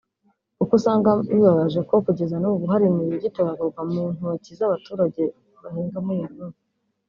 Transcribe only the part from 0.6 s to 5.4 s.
usanga bibabaje ko kugeza nubu hari imibiri igitoragurwa mu ntoki z’abaturage